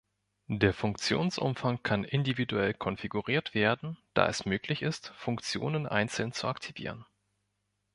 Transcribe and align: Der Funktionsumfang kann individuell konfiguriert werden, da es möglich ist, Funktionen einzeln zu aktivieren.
Der 0.49 0.73
Funktionsumfang 0.73 1.83
kann 1.83 2.03
individuell 2.03 2.73
konfiguriert 2.73 3.53
werden, 3.53 3.99
da 4.15 4.27
es 4.27 4.45
möglich 4.47 4.81
ist, 4.81 5.09
Funktionen 5.15 5.85
einzeln 5.85 6.31
zu 6.31 6.47
aktivieren. 6.47 7.05